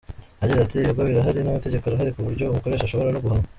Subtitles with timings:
[0.41, 3.47] Yagize ati “Ibigo birahari n’amategeko arahari ku buryo umukoresha ashobora no guhanwa.